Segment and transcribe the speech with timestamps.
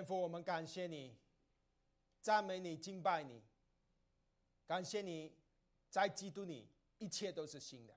[0.00, 1.14] 天父，我们感谢你，
[2.22, 3.42] 赞美你，敬拜你，
[4.66, 5.30] 感谢你，
[5.90, 7.94] 在基督里一切都是新的，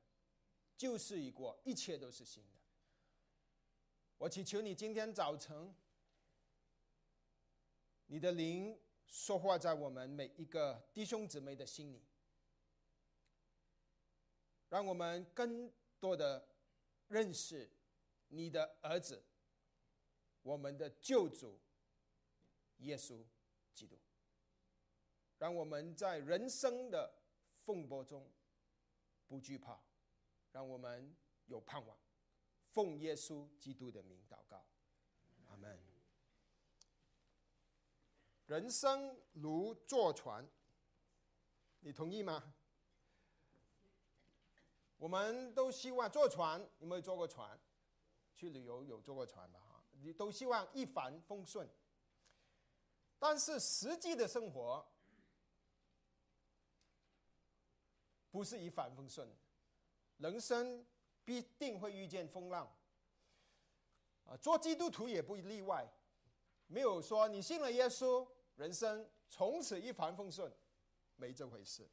[0.76, 2.60] 旧事已过，一切都是新的。
[4.18, 5.74] 我祈求你今天早晨，
[8.08, 8.78] 你的灵
[9.08, 12.04] 说话在我们每一个弟兄姊妹的心里，
[14.68, 16.46] 让我们更多的
[17.08, 17.72] 认识
[18.28, 19.24] 你的儿子，
[20.42, 21.58] 我们的救主
[22.84, 23.24] 耶稣
[23.74, 23.98] 基督，
[25.38, 27.14] 让我们在人生的
[27.64, 28.30] 风波中
[29.28, 29.80] 不惧怕，
[30.52, 31.16] 让我们
[31.48, 31.98] 有盼望。
[32.62, 34.66] 奉耶稣基督的名祷告，
[35.48, 35.80] 阿门。
[38.48, 40.48] 人生如坐船，
[41.80, 42.54] 你同意吗？
[44.98, 47.60] 我们都希望坐船，有没有坐过船？
[48.36, 49.60] 去旅游有坐过船吧？
[49.60, 51.70] 哈，你都希望一帆风顺。
[53.24, 54.86] 但是实际的生活
[58.30, 59.26] 不是一帆风顺，
[60.18, 60.86] 人生。
[61.26, 62.70] 必定会遇见风浪，
[64.26, 65.90] 啊，做基督徒也不例外。
[66.68, 68.28] 没有说你信了耶稣，
[68.58, 70.52] 人生从此一帆风顺，
[71.16, 71.90] 没这回事。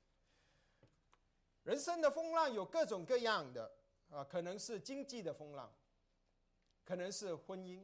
[1.62, 3.70] 人生的风浪有各种各样的，
[4.08, 5.72] 啊，可能是经济的风浪，
[6.84, 7.80] 可能是婚姻，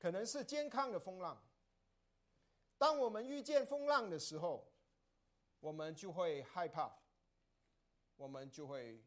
[0.00, 1.40] 可能是健康的风浪。
[2.76, 4.68] 当我们遇见风浪的时候，
[5.60, 6.92] 我们就会害怕。
[8.16, 9.02] 我们就会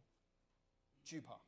[1.03, 1.39] 惧怕，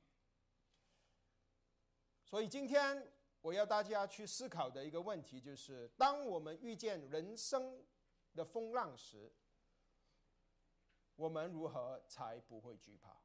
[2.23, 7.83] 所以今天我要大家去思考的一个问题就是：当我们遇见人生
[8.35, 9.33] 的风浪时，
[11.16, 13.19] 我们如何才不会惧怕？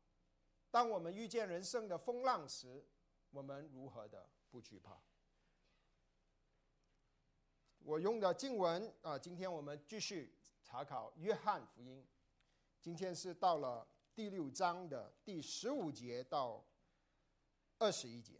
[0.70, 2.82] 当我们遇见人生的风浪时，
[3.28, 4.98] 我们如何的不惧怕？
[7.80, 12.06] 我用的经文啊，今天我们继续查考约翰福音，
[12.80, 13.86] 今天是到了。
[14.12, 16.62] 第六章的第十五节到
[17.78, 18.38] 二十一节，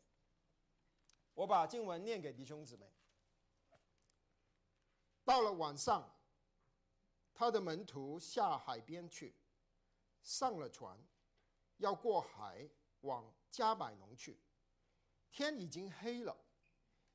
[1.32, 2.92] 我把经文念给弟兄姊妹。
[5.24, 6.06] 到了晚上，
[7.32, 9.34] 他的门徒下海边去，
[10.22, 10.98] 上了船，
[11.78, 12.68] 要过海
[13.02, 14.38] 往加百农去。
[15.30, 16.36] 天已经黑了，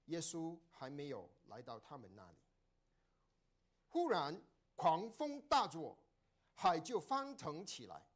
[0.06, 2.38] 耶稣还没有来到他们那里。
[3.88, 4.42] 忽然
[4.76, 5.98] 狂风大作，
[6.54, 8.08] 海就翻腾起来。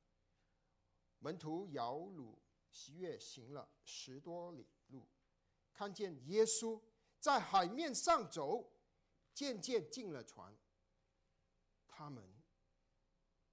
[1.19, 2.37] 门徒摇橹
[2.69, 5.07] 喜悦行了十多里路，
[5.73, 6.81] 看见耶稣
[7.19, 8.71] 在海面上走，
[9.33, 10.57] 渐渐进了船，
[11.87, 12.41] 他们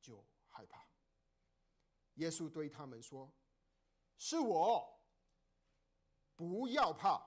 [0.00, 0.88] 就害怕。
[2.14, 3.32] 耶稣对他们说
[4.16, 5.00] ：“是我，
[6.34, 7.24] 不要怕。”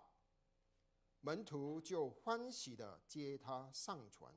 [1.21, 4.33] 门徒就欢喜的接他上船，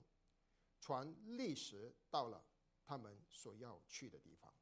[0.80, 2.44] 船立时到了
[2.84, 4.52] 他们所要去的地方。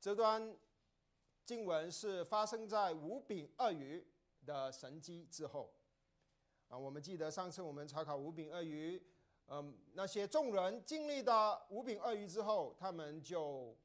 [0.00, 0.56] 这段
[1.44, 4.06] 经文是发生在五饼二鱼
[4.44, 5.74] 的神迹之后
[6.68, 6.78] 啊。
[6.78, 9.02] 我们记得上次我们查考五饼二鱼，
[9.48, 13.76] 嗯，那些众人经历的五饼二鱼之后，他们就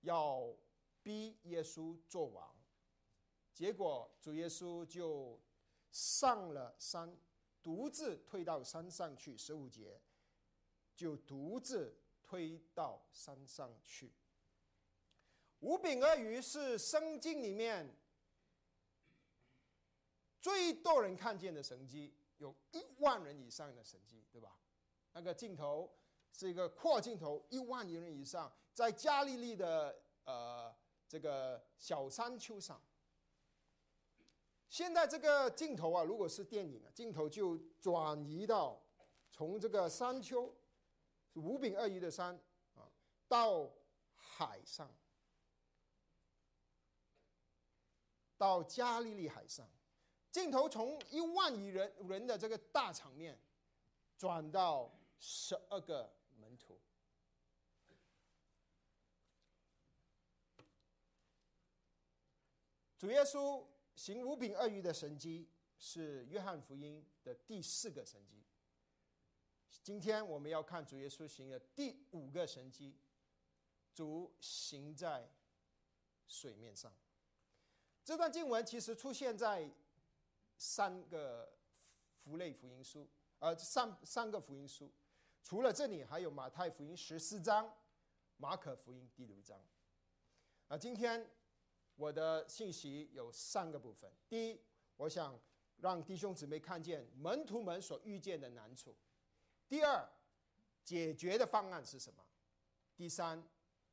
[0.00, 0.56] 要
[1.02, 2.55] 逼耶稣做王，
[3.56, 5.40] 结果主耶稣就
[5.90, 7.16] 上了山，
[7.62, 9.34] 独自退到山上去。
[9.34, 9.98] 十五节
[10.94, 14.12] 就独自推到山上去。
[15.60, 17.96] 五饼二鱼是圣经里面
[20.42, 24.54] 最多人看见的神迹，有一万人以上的神迹，对吧？
[25.14, 25.90] 那个镜头
[26.30, 30.76] 是一个扩镜头，一万人以上，在加利利的呃
[31.08, 32.78] 这个小山丘上。
[34.68, 38.82] 现在这个镜头啊，如果是电影啊，镜头就转移到
[39.30, 40.54] 从这个山丘
[41.34, 42.38] 五饼二鱼的山
[42.74, 42.90] 啊，
[43.28, 43.70] 到
[44.14, 44.90] 海上。
[48.38, 49.66] 到加利利海上，
[50.30, 53.40] 镜头从一万亿人人的这个大场面，
[54.18, 56.78] 转到十二个门徒。
[62.98, 63.64] 主耶稣
[63.96, 65.48] 行五饼二鱼的神迹，
[65.78, 68.44] 是约翰福音的第四个神迹。
[69.82, 72.94] 今天我们要看主耶稣行的第五个神迹，
[73.94, 75.28] 主行在
[76.28, 76.92] 水面上。
[78.04, 79.68] 这段经文其实出现在
[80.58, 81.56] 三个
[82.22, 83.08] 福类福音书，
[83.38, 84.92] 呃，三三个福音书，
[85.42, 87.74] 除了这里，还有马太福音十四章，
[88.36, 89.58] 马可福音第六章。
[90.68, 91.28] 啊，今天
[91.96, 94.10] 我的信息有三个部分。
[94.28, 94.60] 第一，
[94.96, 95.38] 我想
[95.78, 98.92] 让弟兄姊妹看见门徒们所遇见的难处；
[99.68, 100.08] 第二，
[100.84, 102.22] 解决的方案是什么；
[102.96, 103.42] 第三，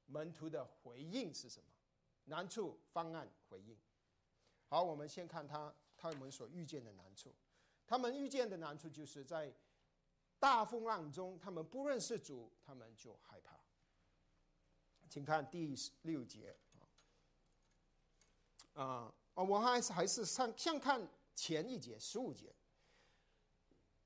[0.05, 1.69] 门徒的回应是什么？
[2.25, 3.77] 难处、方案、回应。
[4.67, 7.33] 好，我们先看他他们所遇见的难处。
[7.85, 9.53] 他们遇见的难处就是在
[10.39, 13.59] 大风浪中，他们不认识主，他们就害怕。
[15.09, 16.55] 请看第六节
[18.73, 22.53] 啊，啊，我还是还是上先看前一节十五节。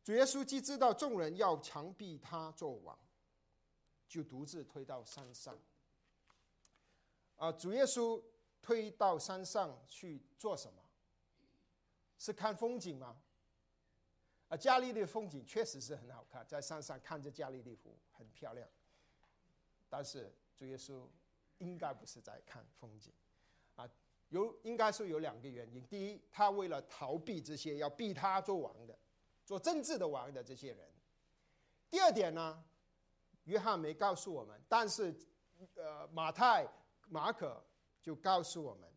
[0.04, 2.98] 主耶稣既知道众人要强逼他做王，
[4.08, 5.58] 就独自推到山上。
[7.36, 8.22] 啊，主耶稣
[8.62, 10.82] 推到山上去做什么？
[12.18, 13.22] 是看风景吗？
[14.48, 18.68] 啊，加利利风景确实是很好看，在山上看着加利利湖很漂亮。
[19.90, 21.06] 但是主耶稣
[21.60, 23.14] 应该不是在看风景，
[24.30, 28.98] 有应该是有两个原因：第一，他为了逃避这些要逼他做王的、
[29.46, 30.86] 做政治的王的这些人；
[31.90, 32.64] 第二点呢，
[33.44, 35.16] 约翰没告诉我们，但是
[35.76, 36.68] 呃，马太。
[37.10, 37.66] 马可
[38.02, 38.94] 就告诉我们，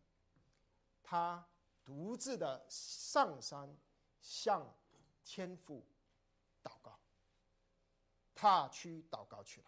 [1.01, 1.47] 他
[1.85, 3.73] 独自的上山
[4.19, 4.77] 向
[5.23, 5.87] 天父
[6.61, 6.99] 祷告，
[8.35, 9.67] 他去祷告去了，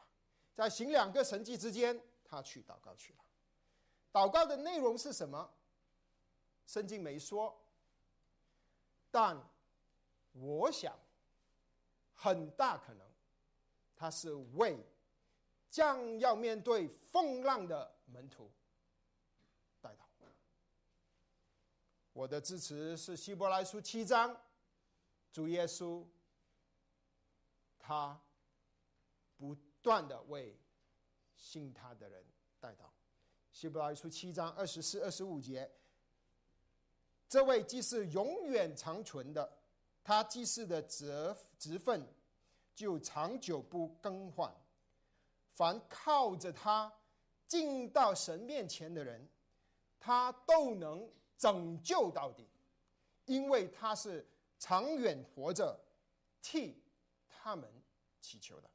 [0.54, 3.23] 在行两个神迹之间，他去祷告去了。
[4.14, 5.54] 祷告的内容是什么？
[6.66, 7.54] 圣经没说，
[9.12, 9.38] 但
[10.32, 10.98] 我想
[12.14, 13.06] 很大可能
[13.98, 14.80] 他是为。
[15.70, 18.48] 将要面对风浪的门徒，
[19.82, 20.08] 带到。
[22.14, 24.40] 我的支持是希伯来书七章，
[25.32, 26.06] 主耶稣，
[27.80, 28.22] 他
[29.36, 30.56] 不断的为
[31.36, 32.24] 信他的人
[32.60, 32.93] 带到。
[33.54, 35.70] 希伯来书七章二十四、二十五节，
[37.30, 39.58] 这位既是永远长存的，
[40.04, 42.04] 他既是的职职分，
[42.74, 44.52] 就长久不更换。
[45.52, 46.92] 凡靠着他
[47.48, 49.30] 进到神面前的人，
[50.00, 51.08] 他都能
[51.38, 52.50] 拯救到底，
[53.26, 54.28] 因为他是
[54.58, 55.80] 长远活着
[56.42, 56.84] 替
[57.28, 57.72] 他们
[58.20, 58.73] 祈求的。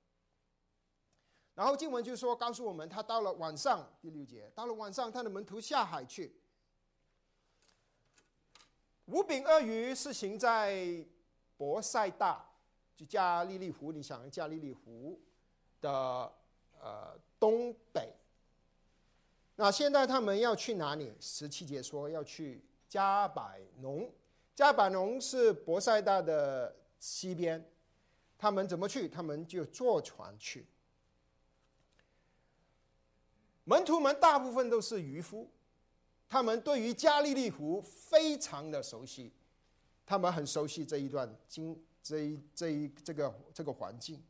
[1.58, 6.32] 然后经文就说，告诉我们，他到了晚上第六节，到了晚上，他的门徒下海去。
[9.06, 11.04] 五饼鳄鱼是行在
[11.56, 12.48] 博塞大，
[12.94, 15.18] 就加利利湖，你想加利利湖
[15.80, 16.32] 的。
[16.80, 18.14] 呃，东北。
[19.56, 21.12] 那现在他们要去哪里？
[21.18, 24.08] 十七节说要去加百农。
[24.54, 27.68] 加百农是博塞大的西边。
[28.38, 29.08] 他们怎么去？
[29.08, 30.64] 他们就坐船去。
[33.68, 35.50] 门徒们大部分都是渔夫，
[36.26, 39.30] 他们对于加利利湖非常的熟悉，
[40.06, 44.22] 他们很熟悉这一段经，这一这一这个这个环境。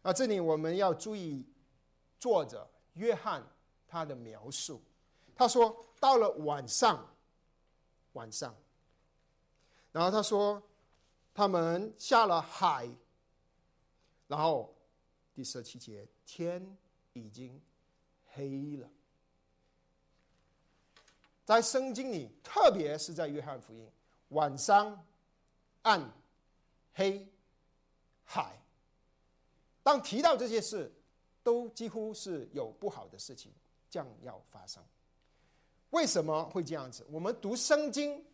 [0.00, 1.44] 那这里我们要注意。
[2.18, 3.46] 作者约翰
[3.86, 4.80] 他的描述，
[5.34, 7.14] 他说到了晚上，
[8.14, 8.56] 晚上，
[9.92, 10.60] 然后他说
[11.34, 12.88] 他们下了海，
[14.26, 14.74] 然后
[15.34, 16.74] 第十七节天
[17.12, 17.60] 已经
[18.36, 18.88] 黑了，
[21.44, 23.90] 在圣经里，特别是在约翰福音，
[24.28, 25.04] 晚上
[25.82, 26.12] 暗
[26.92, 27.26] 黑
[28.24, 28.60] 海，
[29.82, 30.92] 当提到这些事。
[31.46, 33.52] 都几乎是有不好的事情
[33.88, 34.82] 将要发生。
[35.90, 37.06] 为什么会这样子？
[37.08, 38.26] 我们读圣经，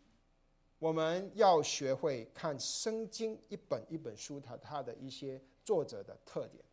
[0.79, 6.65] 我们要学会看圣经一本一本书，它它的一些作者的特点。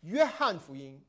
[0.00, 1.00] 约翰福音，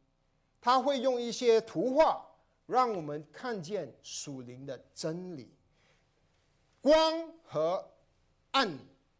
[0.65, 2.25] 他会用一些图画，
[2.65, 5.53] 让我们看见属灵的真理。
[6.81, 7.87] 光和
[8.49, 8.75] 暗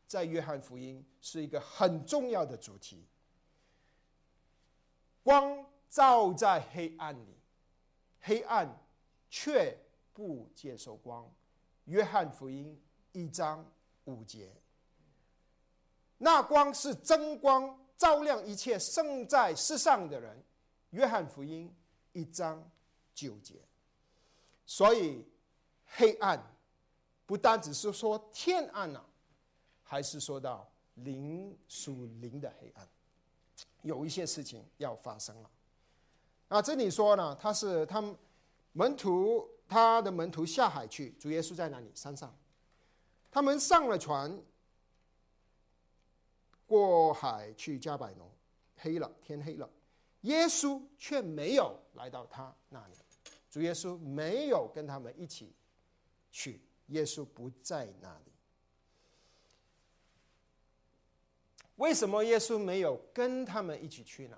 [0.07, 3.05] 在约翰福音是一个很重要的主题。
[5.21, 7.37] 光照在黑暗里，
[8.21, 8.67] 黑暗
[9.29, 9.77] 却
[10.13, 11.31] 不接受光。
[11.83, 12.75] 约翰福音
[13.11, 13.63] 一章
[14.05, 14.51] 五节，
[16.17, 20.43] 那光是真光，照亮一切生在世上的人。
[20.95, 21.69] 约翰福音
[22.13, 22.71] 一章
[23.13, 23.55] 九节，
[24.65, 25.25] 所以
[25.85, 26.41] 黑暗
[27.25, 29.05] 不单只是说天暗了，
[29.83, 32.87] 还是说到灵属灵的黑暗。
[33.81, 35.51] 有一些事情要发生了，
[36.47, 38.15] 啊，这里说呢，他是他们
[38.71, 41.91] 门徒，他的门徒下海去，主耶稣在哪里？
[41.93, 42.33] 山上，
[43.29, 44.41] 他们上了船，
[46.65, 48.31] 过海去加百农，
[48.77, 49.69] 黑了，天黑了，
[50.25, 52.93] 耶稣却没有来到他那里，
[53.49, 55.53] 主耶稣没有跟他们一起
[56.31, 58.31] 去，耶稣不在那里。
[61.77, 64.37] 为什么耶稣没有跟他们一起去呢？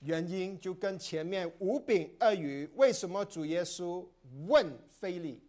[0.00, 4.04] 原因就跟前面五饼二鱼，为什么主耶稣
[4.48, 5.42] 问菲利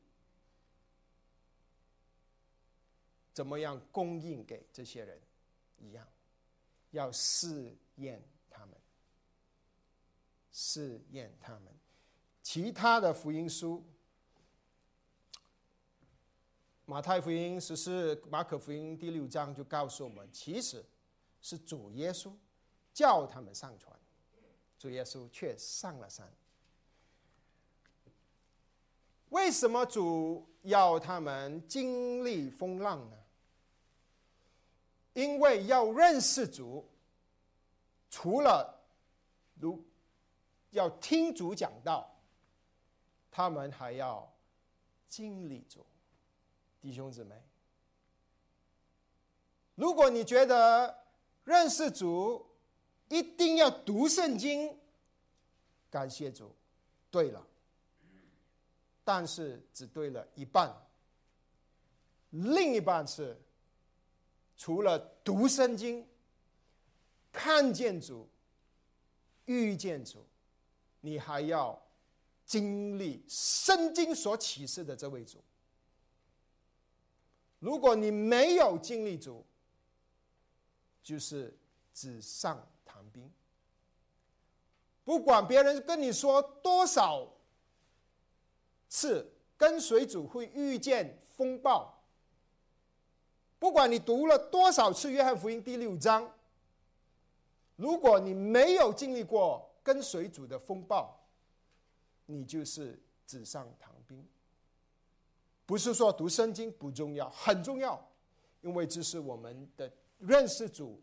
[3.33, 5.19] 怎么样供应给这些人？
[5.81, 6.07] 一样，
[6.91, 8.75] 要试验他们，
[10.51, 11.73] 试验他们。
[12.41, 13.83] 其他的福音书，
[16.85, 20.85] 马太福音十四、马可福音第六章就告诉我们，其实
[21.41, 22.33] 是主耶稣
[22.93, 23.97] 叫他们上船。
[24.77, 26.31] 主耶稣却上了山。
[29.29, 33.20] 为什么主要他们经历风浪呢？
[35.13, 36.87] 因为要认识主，
[38.09, 38.81] 除了
[39.55, 39.83] 如
[40.69, 42.09] 要听主讲道，
[43.29, 44.31] 他们还要
[45.07, 45.85] 经历主。
[46.79, 47.35] 弟兄姊妹，
[49.75, 51.05] 如果你觉得
[51.43, 52.43] 认识主，
[53.09, 54.75] 一定要读圣经，
[55.89, 56.55] 感谢主。
[57.11, 57.45] 对了，
[59.03, 60.73] 但是只对了一半，
[62.29, 63.39] 另一半是
[64.61, 66.07] 除了读圣经、
[67.31, 68.29] 看见主、
[69.45, 70.23] 遇见主，
[70.99, 71.81] 你还要
[72.45, 75.43] 经历圣经所启示的这位主。
[77.57, 79.43] 如果你没有经历主，
[81.01, 81.57] 就是
[81.91, 82.63] 纸上。
[82.85, 83.31] 谈兵，
[85.03, 87.25] 不管别人跟你说多少
[88.89, 92.00] 次跟随主会遇见风暴，
[93.61, 96.27] 不管你读了多少次约翰福音第六章，
[97.75, 101.15] 如果你没有经历过跟随主的风暴，
[102.25, 104.27] 你就是纸上谈兵。
[105.67, 108.03] 不是说读圣经不重要，很重要，
[108.61, 110.99] 因为这是我们的认识主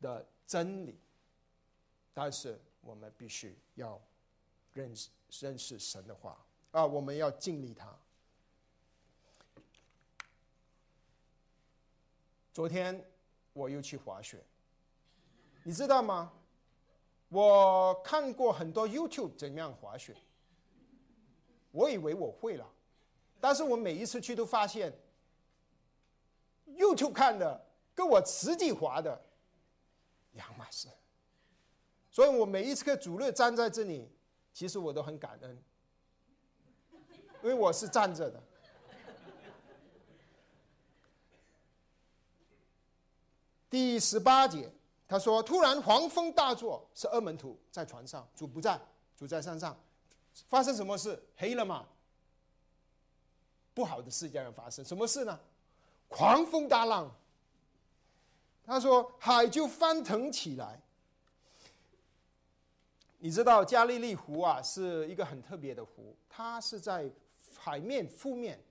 [0.00, 0.24] 的。
[0.46, 1.00] 真理，
[2.12, 3.98] 但是我们必须要
[4.74, 5.08] 认识
[5.40, 6.38] 认识神的话
[6.70, 6.84] 啊！
[6.84, 7.90] 我们要尽力他。
[12.54, 13.04] 昨天
[13.52, 14.40] 我又去滑雪，
[15.64, 16.32] 你知道吗？
[17.28, 20.14] 我看过很多 YouTube 怎样滑雪，
[21.72, 22.64] 我以为我会了，
[23.40, 24.96] 但是我每一次去都发现
[26.68, 29.20] ，YouTube 看的跟我实际滑的。
[30.34, 30.88] 两码事，
[32.10, 34.08] 所以我每一次跟主日站在这里，
[34.52, 35.62] 其实我都很感恩，
[37.42, 38.40] 因为我是站着的。
[43.74, 44.70] 第十八节，
[45.08, 48.80] 他说：“突然狂风大作，是二门徒在船上，主不在，
[49.16, 49.76] 主在山上，
[50.48, 51.20] 发生什么事？
[51.34, 51.84] 黑了吗？
[53.74, 55.40] 不好的事将要发生，什么事呢？
[56.06, 57.12] 狂风大浪。”
[58.64, 60.80] 他说：“海就翻腾起来。
[63.18, 67.10] 你知道加利利湖啊，是一个很特别的湖，它是在
[67.58, 68.62] 海面负面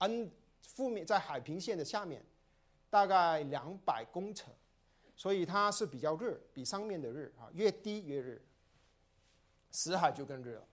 [0.00, 2.22] ，n 负面在海平线的下面，
[2.92, 4.44] 大概两百公尺，
[5.16, 8.38] 所以它是比较热，比上面的热啊，越低越热。
[9.70, 10.66] 死海就更热了，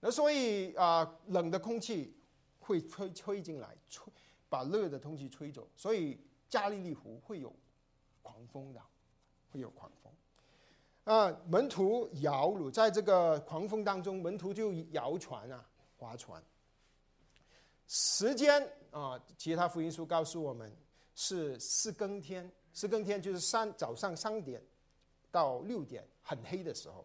[0.00, 2.14] 那所以啊，冷的空气
[2.60, 4.12] 会吹吹进来，吹
[4.50, 7.54] 把热的空气吹走，所以。”加利利湖会有
[8.22, 8.80] 狂风的，
[9.52, 10.10] 会有狂风。
[11.04, 16.42] 啊，门徒摇橹在这个狂风当中，门徒就摇船啊，划船。
[17.86, 20.74] 时间啊，其他福音书告诉我们
[21.20, 24.62] 是四更天，四更天就是三早上三点
[25.32, 27.04] 到六点很黑的时候。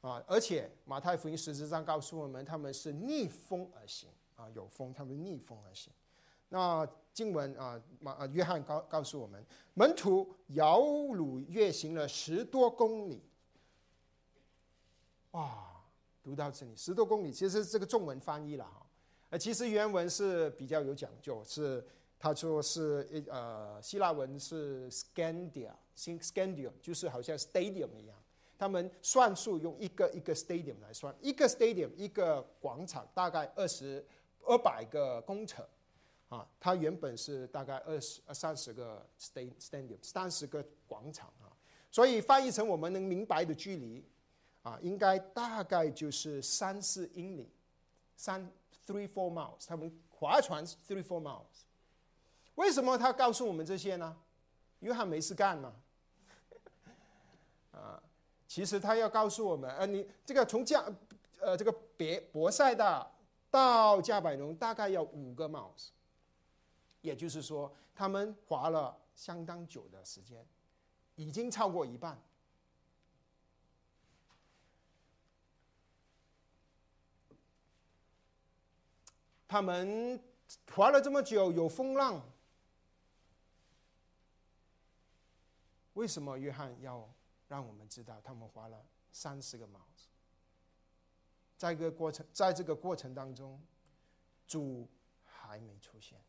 [0.00, 5.92] 啊，而且马太福音实质上告诉我们，他们是逆风而行啊，有风，他们逆风而行。
[6.48, 9.44] 那经文啊，马啊，约翰告告诉我们，
[9.74, 13.22] 门徒摇橹跃行了十多公里。
[15.32, 15.84] 哇，
[16.22, 18.86] 读到这里，十多公里，其实这个中文翻译了哈，
[19.28, 21.86] 呃，其实原文是比较有讲究，是
[22.24, 28.16] 他说是一呃，希腊文是 scandia，scandia 就是好像 stadium 一样，
[28.56, 34.02] 他们算数用一个一个 stadium 来算，一个 stadium 一个广场大概二十
[34.46, 35.56] 二百个公尺。
[36.30, 41.52] 啊，它原本是大概二十、三十个 stadium，三十个广场啊，
[41.90, 44.02] 所以翻译成我们能明白的距离，
[44.62, 47.50] 啊，应该大概就是三四英里，
[48.16, 48.50] 三
[48.86, 49.66] three four miles。
[49.66, 51.66] 他们划船 three four miles。
[52.56, 54.16] 为什么他告诉我们这些呢？
[54.80, 55.74] 约翰没事干嘛？
[57.72, 58.02] 啊，
[58.46, 60.84] 其实他要告诉我们，呃，你这个从加，
[61.40, 63.10] 呃，这个别博塞大。
[63.50, 65.90] 到加百农大概要五个 miles，
[67.02, 70.44] 也就是说，他们划了相当久的时间，
[71.14, 72.20] 已经超过一半。
[79.46, 80.20] 他们
[80.74, 82.20] 划了这么久，有风浪，
[85.94, 87.12] 为什么约翰要
[87.48, 90.08] 让我们知道他们划了三十个 miles？
[91.56, 93.60] 在一个过程，在这个过程当中，
[94.46, 94.88] 主
[95.24, 96.20] 还没出现。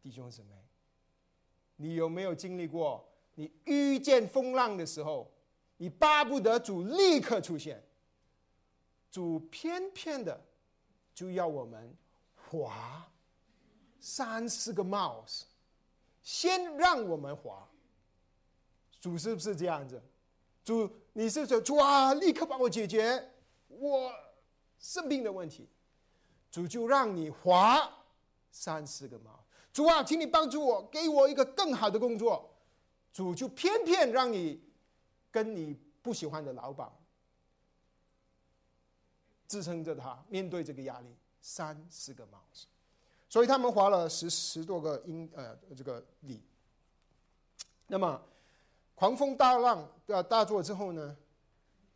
[0.00, 0.54] 弟兄姊妹，
[1.76, 3.06] 你有没有经历过？
[3.34, 5.30] 你遇见风浪的时候，
[5.76, 7.82] 你巴不得主立刻出现，
[9.10, 10.40] 主偏偏的
[11.14, 11.94] 就要我们
[12.34, 13.10] 划
[13.98, 15.46] 三四个帽子
[16.22, 17.66] 先让我们滑。
[19.00, 20.02] 主是不是这样子？
[20.62, 23.32] 主，你是说主啊，立刻帮我解决
[23.68, 24.12] 我
[24.78, 25.68] 生病的问题。
[26.50, 27.90] 主就让你滑
[28.50, 29.42] 三四个毛。
[29.72, 32.54] 主啊，请你帮助我，给我一个更好的工作。
[33.12, 34.62] 主就偏偏让你
[35.30, 36.90] 跟你不喜欢的老板
[39.48, 42.38] 支撑着他面对这个压力，三四个毛。
[43.30, 46.42] 所以他们划了十十多个英呃这个里。
[47.86, 48.20] 那么。
[49.00, 51.16] 狂风大浪的大作之后呢，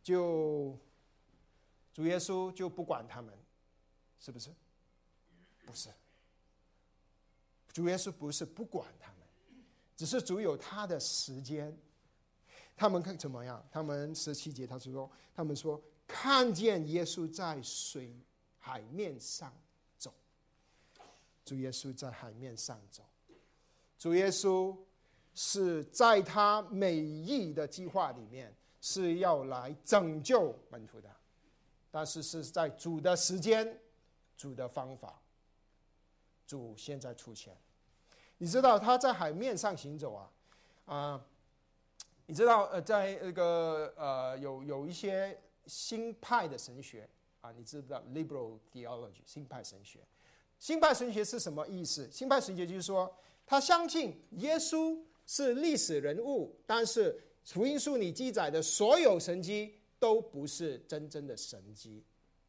[0.01, 0.75] 就
[1.93, 3.31] 主耶稣就不管他们，
[4.19, 4.49] 是不是？
[5.63, 5.89] 不是，
[7.71, 9.19] 主耶稣不是不管他们，
[9.95, 11.77] 只是主有他的时间。
[12.75, 13.63] 他们看怎么样？
[13.71, 18.19] 他们十七节他是说，他们说看见耶稣在水
[18.57, 19.53] 海面上，
[21.45, 23.03] 主耶稣在海面上走，
[23.97, 24.75] 主耶稣。
[25.37, 31.13] 是在他美意的计划里面是要来拯救门徒的，
[31.91, 33.77] 但是是在主的时间、
[34.37, 35.21] 主的方法，
[36.47, 37.53] 主现在出现。
[38.37, 40.31] 你知道他在海面上行走啊，
[40.85, 41.25] 啊，
[42.27, 47.09] 你知道呃，在那个呃有有一些新派的神学
[47.41, 49.99] 啊，你知道 liberal theology 新派神学，
[50.65, 52.09] 新派神学是什么意思？
[52.11, 54.99] 新派神学就是说，他相信耶稣。
[55.27, 62.03] 是历史人物，但是福音书里记载的所有神迹都不是真正的神迹，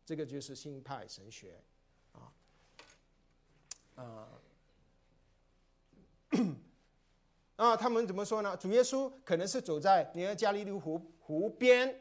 [0.05, 1.59] 这个就是新派神学，
[2.13, 2.21] 啊，
[3.95, 4.29] 啊，
[7.57, 8.55] 啊，他们怎么说呢？
[8.59, 11.99] 主耶稣可能是走在你看加利利湖湖边，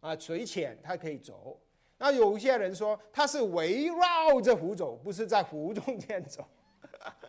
[0.00, 1.58] 啊，水浅他可以走。
[2.02, 6.48] 那有一些人说他是围绕着湖走，不是在湖中间走。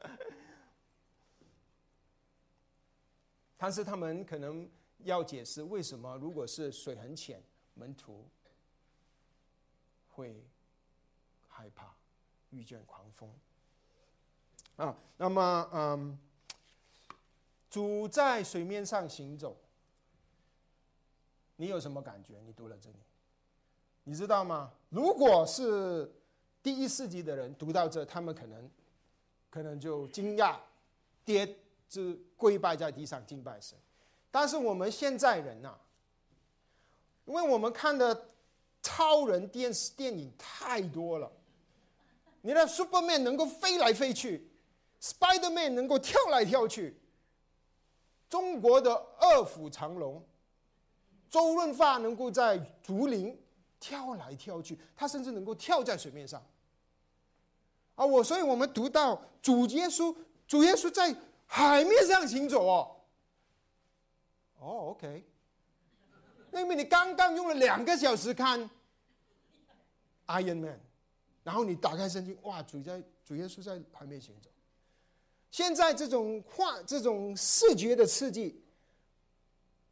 [3.58, 8.26] 但是他们可能要解释为什么，如果是水很浅，门徒
[10.08, 10.42] 会
[11.50, 11.94] 害怕
[12.52, 13.30] 遇见狂风
[14.78, 14.98] 啊。
[15.18, 16.18] 那么，嗯，
[17.70, 19.58] 主在水面上行走，
[21.58, 22.40] 你有什么感觉？
[22.46, 22.96] 你读了这里，
[24.04, 24.72] 你知道吗？
[24.90, 26.12] 如果是
[26.62, 28.70] 第一世纪的人读到这，他们可能
[29.50, 30.56] 可能就惊讶，
[31.26, 31.58] 跌。
[31.94, 33.78] 是跪拜在地上敬拜神，
[34.32, 35.78] 但是我们现在人呐，
[37.26, 38.30] 因为我们看的
[38.82, 41.30] 超人电视电影太多了，
[42.40, 44.50] 你的 Superman 能够飞来飞去
[45.02, 46.96] ，Spiderman 能够跳来跳去，
[48.30, 50.24] 中国的卧虎藏龙，
[51.30, 53.38] 周润发能够在竹林
[53.82, 56.42] 跳来跳去，他甚至能够跳在水面上。
[57.96, 60.16] 啊，我所以我们读到主耶稣，
[60.48, 61.14] 主耶稣在。
[61.54, 62.96] 海面上行走哦，
[64.60, 65.22] 哦，OK，
[66.54, 68.70] 因为你刚刚用了两个小时看
[70.28, 70.80] Iron Man，
[71.44, 74.50] 然后你打开圣经，哇，主在主耶稣在海面行走。
[75.52, 78.64] 现在这种画，这种视觉的刺激，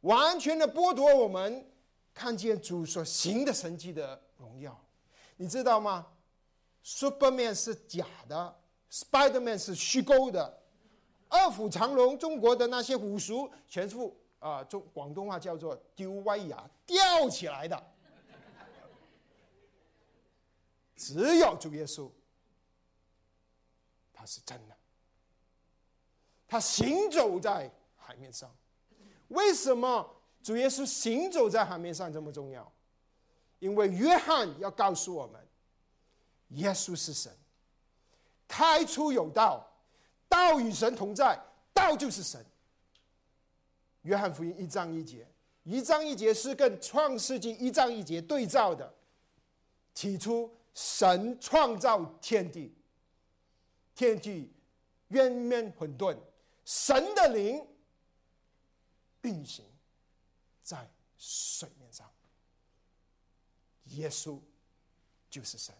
[0.00, 1.69] 完全的剥夺我们
[2.20, 4.78] 看见主所行的神迹的荣耀。
[5.38, 6.06] 你知道吗
[6.84, 10.62] ？Superman 是假的，Spiderman 是虚构的。
[11.30, 17.92] 二虎长龙，中国的那些武术全副啊，中广东话叫做丢歪牙，吊起来的。
[20.94, 22.10] 只有主耶稣，
[24.12, 24.76] 他是真的，
[26.46, 28.54] 他行走在海面上。
[29.28, 32.70] 为什么主耶稣行走在海面上这么重要？
[33.58, 35.40] 因为约翰要告诉我们，
[36.50, 37.30] 耶稣是神，
[38.48, 39.66] 开出有道。
[40.28, 41.36] 道与神同在，
[41.74, 42.44] 道就是神。
[44.02, 45.26] 约翰福音一章一节，
[45.64, 48.94] 一章一节是跟创世纪一章一节对照的。
[49.92, 52.72] 起初神创造天地，
[53.94, 54.52] 天地
[55.08, 56.16] 渊面混沌，
[56.64, 57.66] 神的灵
[59.22, 59.64] 运行
[60.70, 62.08] 在水面上。
[63.86, 64.40] 耶稣
[65.28, 65.74] 就是神。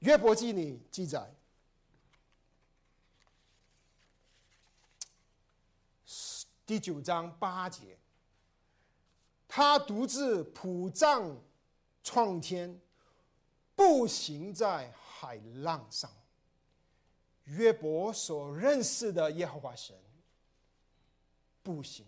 [0.00, 1.34] 约伯记里记载，
[6.66, 7.98] 第九章八节，
[9.48, 11.34] 他独自普藏
[12.04, 12.78] 创天，
[13.74, 16.12] 步行在海浪上。
[17.44, 19.98] 约伯所认识的耶和华神，
[21.62, 22.04] 步行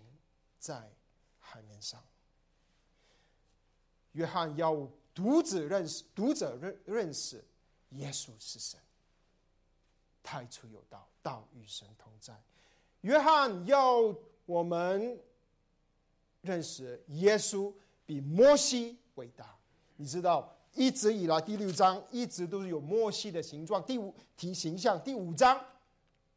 [0.61, 0.89] 在
[1.41, 2.01] 海面上。
[4.13, 7.45] 约翰要独自认识，读者认认识。
[7.91, 8.79] 耶稣是神，
[10.23, 12.41] 太初有道，道与神同在。
[13.01, 14.15] 约翰要
[14.47, 15.19] 我们
[16.41, 17.73] 认识耶稣
[18.07, 19.57] 比摩西伟大。
[19.97, 23.85] 你知道，一直以来第六章一直都是有摩西的形状。
[23.85, 25.61] 第五题形象，第五章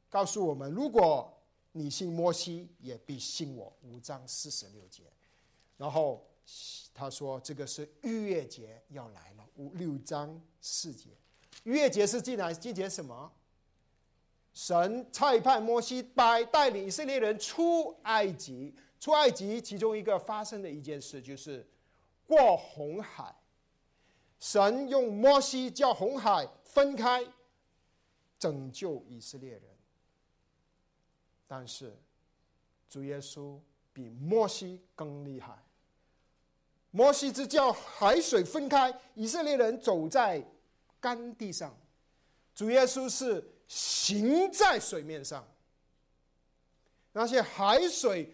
[0.09, 1.31] 告诉我们：如果
[1.73, 3.71] 你信摩西，也必信我。
[3.83, 5.03] 五章四十六节，
[5.75, 6.25] 然后
[6.93, 9.45] 他说这个是逾越节要来了。
[9.55, 11.09] 五六章四节。
[11.63, 13.31] 月节是进来季节什么？
[14.53, 21.67] 神差派摩西带带领以色列人出埃及，出埃及其中一个发生的一件事就是
[22.27, 23.36] 过红海。
[24.39, 27.25] 神用摩西叫红海分开，
[28.38, 29.63] 拯救以色列人。
[31.55, 31.95] 但是
[32.89, 33.59] 主耶稣
[33.93, 35.55] 比摩西更厉害。
[36.89, 40.43] 摩西只叫海水分开，以色列人走在。
[40.99, 41.77] 干地上，
[42.55, 45.47] 主耶稣是行在水面上。
[47.11, 48.33] 那些海水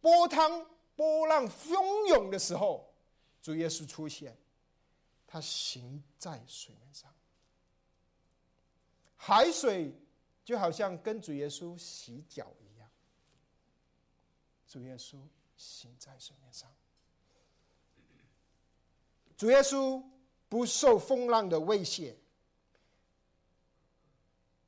[0.00, 2.94] 波涛波浪汹涌的时候，
[3.42, 4.36] 主耶稣出现，
[5.26, 7.12] 他行在水面上。
[9.16, 9.92] 海水
[10.44, 12.90] 就好像跟主耶稣洗脚一样，
[14.66, 15.18] 主耶稣
[15.56, 16.70] 行在水面上。
[19.36, 20.02] 主耶稣。
[20.50, 22.18] 不受风浪的威胁，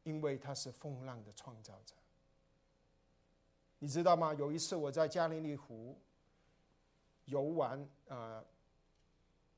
[0.05, 1.97] 因为他是风浪的创造者。
[3.81, 4.33] 你知道吗？
[4.35, 5.99] 有一次我在加利利湖
[7.25, 8.45] 游玩，呃，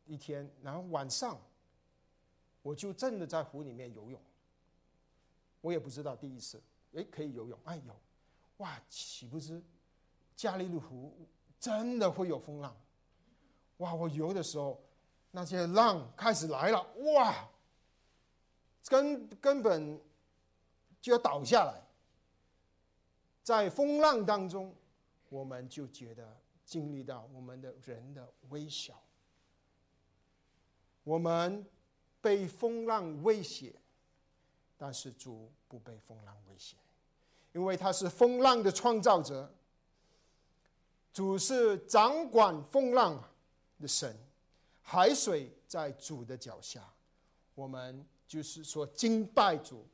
[0.06, 1.38] 一天，然后晚上
[2.62, 4.18] 我就真的在湖里面游泳。
[5.64, 7.96] 我也不知道第一次，哎，可以游泳，哎呦，
[8.58, 9.62] 哇，岂不知
[10.36, 11.26] 加利利湖
[11.58, 12.76] 真的会有风浪？
[13.78, 14.78] 哇，我游的时候。
[15.36, 16.80] 那些浪开始来了，
[17.16, 17.50] 哇！
[18.86, 20.00] 根根本
[21.00, 21.82] 就要倒下来。
[23.42, 24.72] 在风浪当中，
[25.28, 28.94] 我们就觉得经历到我们的人的微小。
[31.02, 31.66] 我们
[32.20, 33.74] 被风浪威胁，
[34.76, 36.76] 但是主不被风浪威胁，
[37.52, 39.52] 因为他是风浪的创造者。
[41.12, 43.22] 主是掌管风浪
[43.78, 44.16] 的神。
[44.82, 46.92] 海水在主的脚下，
[47.54, 49.86] 我们就是说敬拜主，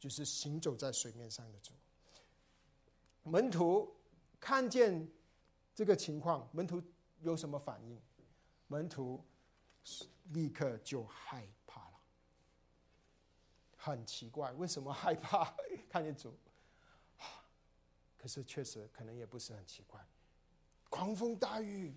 [0.00, 1.72] 就是行走在水面上的主。
[3.22, 3.94] 门徒
[4.40, 5.06] 看见
[5.74, 6.82] 这个情况，门徒
[7.20, 8.00] 有什么反应？
[8.66, 9.22] 门徒
[10.30, 11.46] 立刻就害。
[13.88, 15.54] 很奇怪， 为什么害怕
[15.88, 16.34] 看见主？
[18.16, 20.00] 可是确实可能也不是很奇怪，
[20.88, 21.94] 狂风大雨，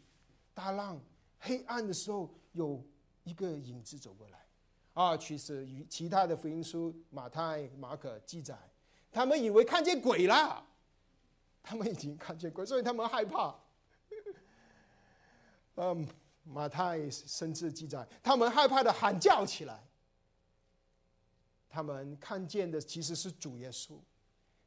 [0.53, 0.99] 大浪。
[1.43, 2.83] 黑暗的时候，有
[3.23, 4.45] 一个影子走过来，
[4.93, 8.55] 啊，其实与其他的福音书马太、马可记载，
[9.11, 10.63] 他们以为看见鬼了，
[11.63, 13.55] 他们已经看见鬼，所以他们害怕。
[15.77, 16.07] 嗯，
[16.43, 19.83] 马太甚至记载，他们害怕的喊叫起来。
[21.71, 23.97] 他们看见的其实是主耶稣，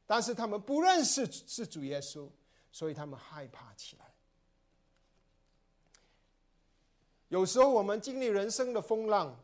[0.07, 2.27] 但是他们不认识是主耶稣，
[2.71, 4.11] 所以他们害怕起来。
[7.29, 9.37] 有时候我们经历人生的风浪，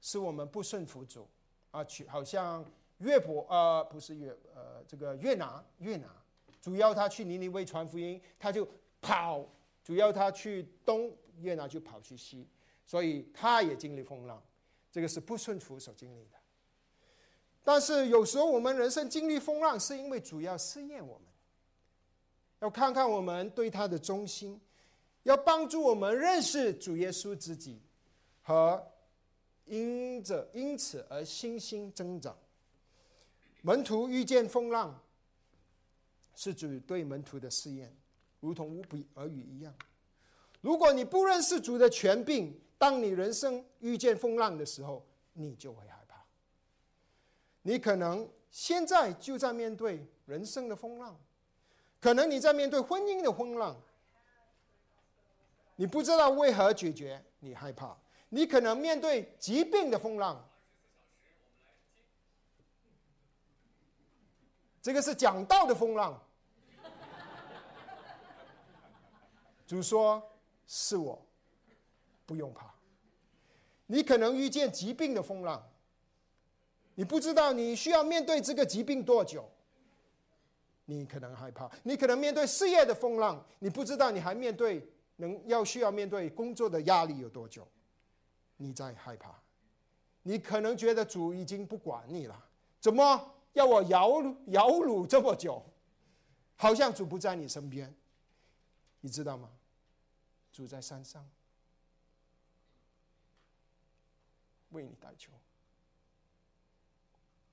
[0.00, 1.26] 是我们不顺服主
[1.70, 2.64] 啊，去好像
[2.98, 6.10] 越伯呃不是越呃这个越南越南，
[6.60, 8.66] 主要他去尼尼微传福音，他就
[9.00, 9.42] 跑；
[9.82, 12.48] 主要他去东越南就跑去西，
[12.84, 14.42] 所以他也经历风浪，
[14.96, 16.38] 这个是不顺服所经历的。
[17.62, 21.26] 但是有时候我们人生经历风浪，是因为主要试验我们，
[22.60, 24.58] 要看看我们对他的忠心。
[25.24, 27.78] 要帮助我们认识主耶稣自己，
[28.40, 28.82] 和
[29.66, 32.34] 因着因此而信心增长。
[33.60, 34.98] 门徒遇见风浪，
[36.34, 37.94] 是主对门徒的试验，
[38.40, 39.74] 如同无比耳语一样。
[40.62, 46.24] 如果你不认识主的权柄，当你人生遇见风浪的时候，你就会害怕。
[47.62, 51.18] 你可能现在就在面对人生的风浪，
[52.00, 53.76] 可能你在面对婚姻的风浪，
[55.74, 57.96] 你不知道为何解决，你害怕。
[58.28, 60.48] 你可能面对疾病的风浪，
[64.82, 66.22] 这个是讲道的风浪。
[69.66, 70.22] 主说
[70.68, 71.25] ：“是我，
[72.26, 72.74] 不用怕。”
[73.88, 75.64] 你可能遇见疾病的风浪，
[76.96, 79.48] 你不知道你需要面对这个疾病多久，
[80.86, 84.84] 你可能害怕；你可能面对事业的风浪，你不知道你还面对
[85.16, 87.66] 能要需要面对工作的压力有多久，
[88.56, 89.32] 你在害怕。
[90.22, 92.44] 你可能觉得主已经不管你了，
[92.80, 95.64] 怎么要我摇摇橹这么久？
[96.56, 97.94] 好像主不在你身边，
[99.00, 99.48] 你知道吗？
[100.50, 101.24] 主在山上。
[104.70, 105.32] 为你代求，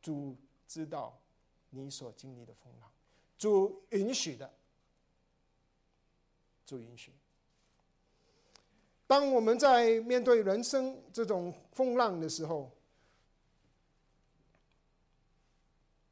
[0.01, 0.35] 主
[0.67, 1.19] 知道
[1.69, 2.91] 你所经历的风浪，
[3.37, 4.51] 主允许的，
[6.65, 7.13] 主允许。
[9.05, 12.71] 当我们在面对人生这种风浪的时候，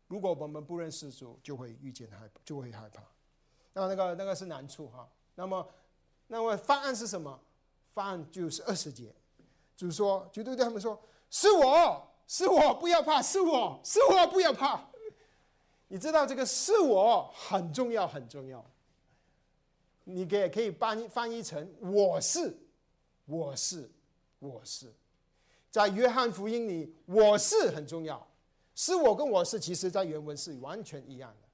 [0.08, 3.02] 如果我们不认识主，就会遇见害，就会害怕。
[3.74, 5.10] 那那个那个是难处哈。
[5.36, 5.68] 那么，
[6.28, 7.40] 那么方案是什么？
[7.94, 9.16] 方案就是二十节。
[9.76, 14.88] 主说：“绝对对他们说，是我是我，不要怕，是我是我，不要怕。
[15.88, 18.64] 你知道这个是我很重要，很重要。
[20.04, 22.58] 你给可以翻翻译成我是，
[23.26, 23.92] 我是，
[24.40, 24.94] 我是。
[25.70, 28.28] 在约翰福音里，我是很重要。
[28.76, 31.48] 是我跟我是，其实在原文是完全一样的。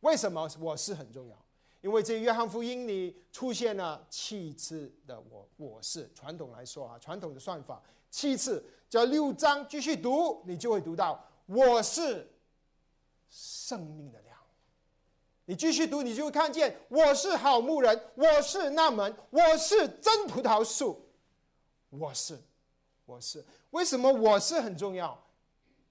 [0.00, 1.36] 为什么我是很重要？”
[1.80, 12.30] 因为在约翰福音里出现了七次的“我”，我是传统来说啊，传统的算法七次，叫六章继续读，你就会读到“我是
[13.30, 14.36] 生命的粮”。
[15.46, 21.08] 你继续读，你就会看见“我是好牧人”，“我是那门”，“我是真葡萄树
[21.88, 22.38] ”，“我是，
[23.06, 23.42] 我是”。
[23.70, 25.18] 为什么“我是”很重要？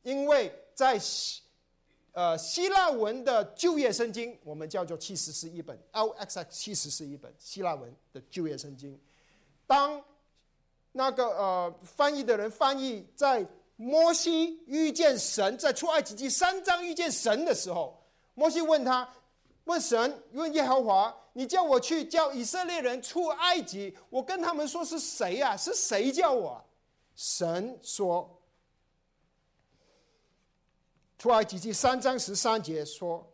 [0.04, 1.00] 因为在。
[2.12, 9.00] 呃，希腊文的就业圣经，我们叫做七十是一本，LXX 七十是一本希腊文的就业圣经。
[9.68, 10.04] 当
[10.92, 13.46] 那个呃翻译的人翻译在
[13.76, 17.98] 摩西遇见神，在出埃及记三章遇见神的时候，
[18.34, 19.08] 摩西问他，
[19.66, 25.56] 问神，问耶和华，你叫我去叫以色列人出埃及，我跟他们说是谁呀？
[25.56, 26.66] 是谁叫我？
[27.16, 28.39] 神说。
[31.20, 33.30] 出埃及记三章十三节说：“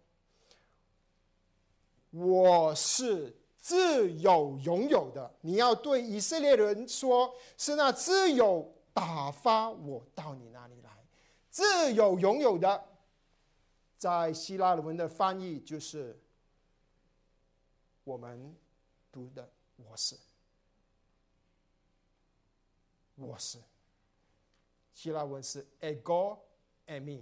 [2.10, 5.32] 我是自有拥有的。
[5.42, 11.06] 你要对以色列人说，是那自有打发我到你那里来。
[11.52, 12.88] 自有拥有的，
[14.00, 16.20] 在希腊文的翻译就是
[18.04, 18.58] 我们
[19.12, 20.18] 读的‘我是’，
[23.14, 23.60] 我是。
[24.92, 26.40] 希腊文是 ‘ego
[26.88, 27.22] and me’。”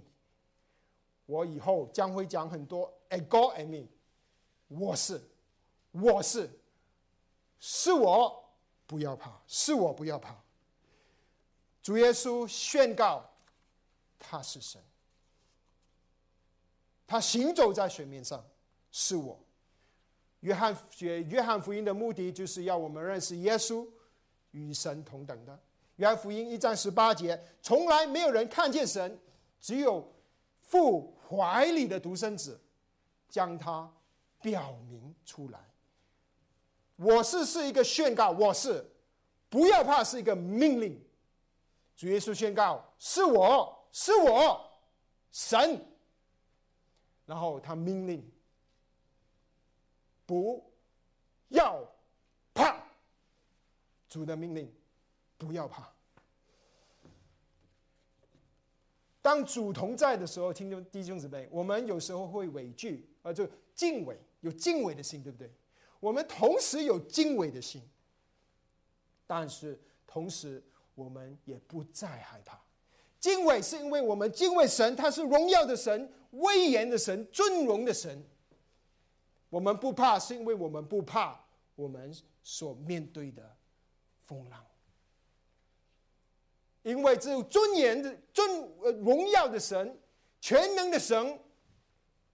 [1.26, 3.88] 我以后将会讲很多 ego and me，
[4.68, 5.20] 我是，
[5.92, 6.50] 我是，
[7.58, 8.44] 是我，
[8.86, 10.36] 不要怕，是我不要怕。
[11.82, 13.24] 主耶稣宣告，
[14.18, 14.78] 他是神，
[17.06, 18.44] 他行走在水面上，
[18.90, 19.38] 是我。
[20.40, 23.88] 约翰学约翰福音的目的就是要我们认识耶稣，
[24.50, 25.58] 与神同等的。
[25.96, 29.18] 约翰福音一章十八节，从来没有人看见神，
[29.58, 30.12] 只有。
[30.66, 32.60] 父怀里的独生子，
[33.28, 33.90] 将他
[34.40, 35.58] 表明出来。
[36.96, 38.88] 我是是一个宣告，我是
[39.48, 41.02] 不要怕是一个命令。
[41.96, 44.70] 主耶稣宣告：是我是我
[45.32, 45.80] 神。
[47.26, 48.30] 然后他命令：
[50.26, 50.70] 不
[51.48, 51.82] 要
[52.52, 52.76] 怕。
[54.08, 54.70] 主的命令：
[55.38, 55.93] 不要怕。
[59.24, 65.50] 当主同在的时候，听众弟兄姊妹，我们有时候会畏惧，啊，就敬畏，有敬畏的心，对不对？
[65.98, 67.80] 我们同时有敬畏的心，
[69.26, 70.62] 但是同时
[70.94, 72.60] 我们也不再害怕。
[73.18, 78.22] 敬畏是因为我们敬畏神，他是荣耀的神、威严的神、尊荣的神。
[79.48, 81.42] 我们不怕，是因为我们不怕
[81.76, 83.56] 我们所面对的
[84.22, 84.62] 风浪。
[86.84, 88.48] 因为只有尊严的尊
[88.82, 89.98] 呃荣耀的神，
[90.38, 91.40] 全能的神，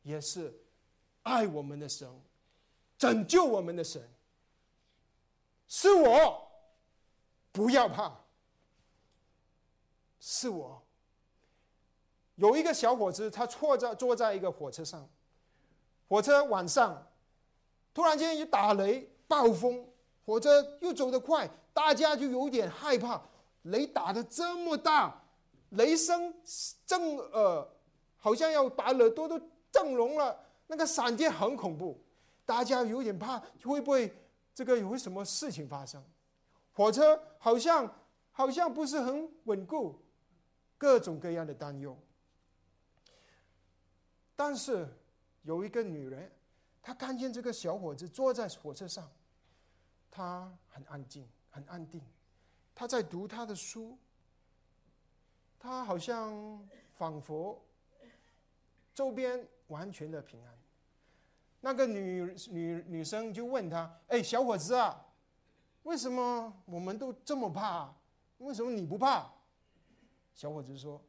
[0.03, 0.53] 也是
[1.23, 2.09] 爱我们的神，
[2.99, 4.03] 拯救我们的神，
[5.69, 6.51] 是我，
[7.53, 8.13] 不要怕。
[10.19, 10.83] 是我。
[12.35, 15.09] 有一个小伙子，他坐在坐在一个火车上，
[16.09, 17.07] 火车晚上，
[17.95, 19.89] 突然间一打雷，暴风，
[20.27, 23.23] 火车又走得快，大家就有点害怕。
[23.63, 25.23] 雷打的这么大，
[25.71, 26.35] 雷声
[26.87, 27.69] 震耳，
[28.17, 30.47] 好像要把耳朵都震聋了。
[30.67, 32.01] 那个闪电很恐怖，
[32.45, 34.13] 大家有点怕，会不会
[34.55, 36.03] 这个有什么事情发生？
[36.73, 37.93] 火车好像
[38.31, 40.01] 好像不是很稳固，
[40.79, 41.99] 各种各样的担忧。
[44.37, 44.89] 但是
[45.43, 46.33] 有一个女人，
[46.81, 49.11] 她看见这个小伙子坐在火车上，
[50.11, 52.01] 他很安静，很安定，
[52.81, 53.99] 他在读他的书，
[55.59, 57.63] 他好像仿佛
[58.95, 60.59] 周边完全的平安。
[61.61, 65.13] 那个女女女生就问他：“哎，小伙子啊，
[65.83, 67.95] 为什么我们都这么怕？
[68.39, 69.31] 为什么你不怕？”
[70.33, 71.05] 小伙子说：“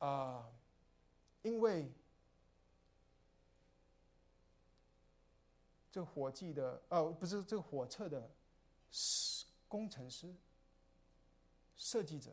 [0.00, 0.50] 啊，
[1.42, 1.92] 因为。”
[5.92, 8.30] 这火计的，呃，不是这火车的，
[9.68, 10.34] 工程师、
[11.76, 12.30] 设计者，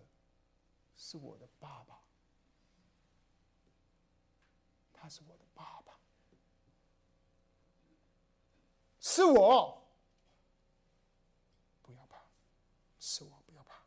[0.96, 2.00] 是我的爸爸。
[4.94, 5.94] 他是我的爸爸，
[9.00, 9.82] 是我。
[11.82, 12.18] 不要怕，
[13.00, 13.78] 是我，不要怕。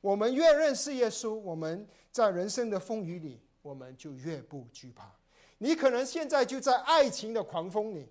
[0.00, 5.14] 我们越认识耶稣，我们在人生的风雨里，我们就越不惧怕。
[5.58, 8.10] 你可能现在就在爱情的狂风里。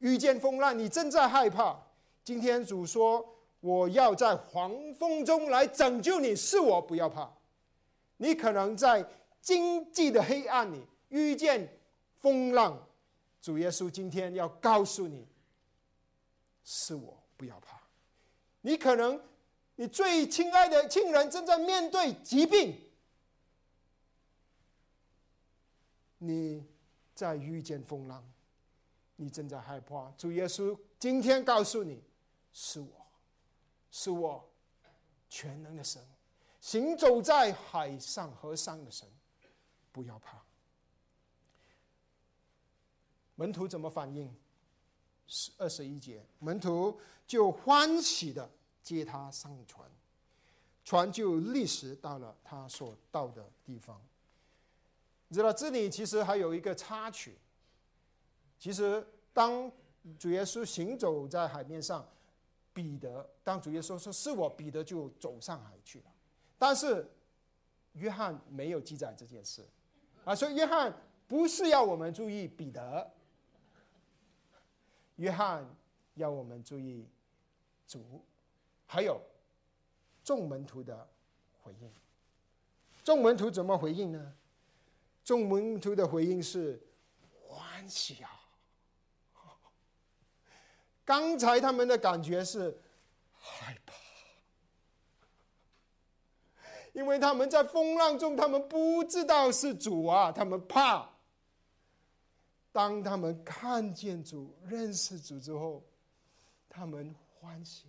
[0.00, 1.82] 遇见风浪，你正在害怕。
[2.22, 7.32] 今天主说：“我要在狂风中来拯救你，是我，不要怕。”
[8.18, 9.06] 你可能在
[9.40, 11.68] 经济的黑暗里遇见
[12.20, 12.88] 风浪，
[13.42, 15.28] 主耶稣今天要告诉你
[16.64, 17.80] ：“是我，不要怕。”
[18.62, 19.20] 你可能
[19.76, 22.80] 你最亲爱的亲人正在面对疾病，
[26.18, 26.64] 你
[27.14, 28.24] 在遇见风浪。
[29.18, 32.02] 你正在害怕，主耶稣今天告诉你：
[32.52, 33.05] 是我，
[33.98, 34.46] 是我
[35.26, 36.06] 全能的神，
[36.60, 39.08] 行走在海上河上的神，
[39.90, 40.38] 不要怕。
[43.36, 44.30] 门徒怎么反应？
[45.26, 48.50] 十二十一节，门徒就欢喜的
[48.82, 49.90] 接他上船，
[50.84, 53.98] 船就立时到了他所到的地方。
[55.28, 57.38] 你知道这里其实还有一个插曲。
[58.58, 59.72] 其实，当
[60.18, 62.06] 主耶稣行走在海面上，
[62.76, 66.04] 彼得当主耶稣说是我，彼得就走上海去了。
[66.58, 67.10] 但是，
[67.94, 69.66] 约翰没有记载这件事，
[70.26, 70.94] 啊，所以约翰
[71.26, 73.10] 不是要我们注意彼得，
[75.16, 75.66] 约翰
[76.16, 77.08] 要我们注意
[77.88, 78.22] 主，
[78.86, 79.18] 还有
[80.22, 81.08] 众门徒的
[81.62, 81.90] 回应。
[83.02, 84.34] 众门徒怎么回应呢？
[85.24, 86.78] 众门徒的回应是
[87.40, 88.35] 欢喜啊！
[91.06, 92.76] 刚才他们的感觉是
[93.32, 93.94] 害怕，
[96.92, 101.08] 因为他们在风浪中，他们不知道是主啊，他们怕。
[102.72, 105.82] 当他们看见主、认识主之后，
[106.68, 107.86] 他们欢喜。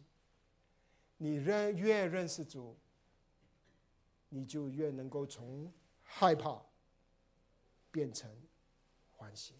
[1.18, 2.78] 你认越认识主，
[4.30, 5.70] 你就越能够从
[6.04, 6.62] 害怕
[7.92, 8.30] 变成
[9.18, 9.56] 欢喜。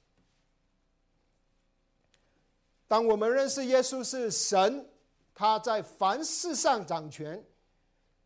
[2.88, 4.90] 当我们认识耶稣是神，
[5.36, 7.46] 他在凡事上掌权，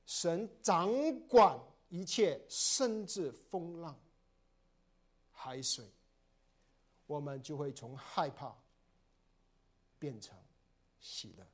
[0.05, 0.91] 神掌
[1.27, 3.99] 管一切，甚至风浪、
[5.31, 5.83] 海水，
[7.07, 8.55] 我们就会从害怕
[9.97, 10.37] 变成
[10.99, 11.45] 喜乐。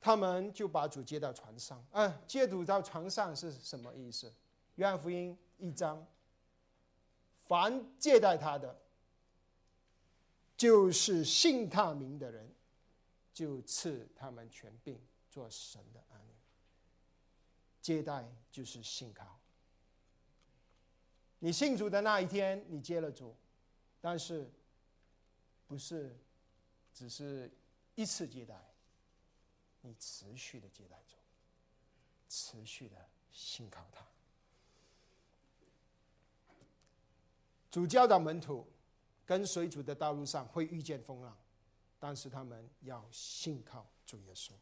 [0.00, 4.32] 他们就把主接到船上，嗯，接主到船上是什么意思？
[4.76, 6.06] 约翰福音一章，
[7.44, 8.80] 凡接待他的。
[10.58, 12.52] 就是信他名的人，
[13.32, 15.00] 就赐他们权柄
[15.30, 16.34] 做神的儿女。
[17.80, 19.38] 接待就是信靠。
[21.38, 23.36] 你信主的那一天，你接了主，
[24.00, 24.50] 但是
[25.68, 26.18] 不是
[26.92, 27.48] 只是
[27.94, 28.60] 一次接待，
[29.80, 31.14] 你持续的接待主，
[32.28, 32.96] 持续的
[33.30, 34.04] 信靠他。
[37.70, 38.66] 主教导门徒。
[39.28, 41.36] 跟随主的道路上会遇见风浪，
[41.98, 44.52] 但是他们要信靠主耶稣。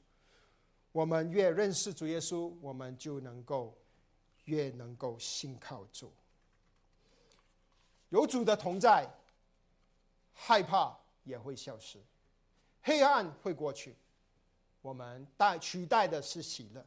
[0.91, 3.79] 我们越认识主耶稣，我们就能够
[4.47, 6.13] 越能够信靠主。
[8.09, 9.09] 有主的同在，
[10.33, 12.03] 害怕也会消失，
[12.83, 13.95] 黑暗会过去，
[14.83, 16.85] 我们代取代的是喜乐。